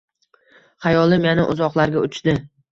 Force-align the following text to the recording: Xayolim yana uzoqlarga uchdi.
Xayolim 0.87 1.29
yana 1.29 1.47
uzoqlarga 1.53 2.05
uchdi. 2.11 2.39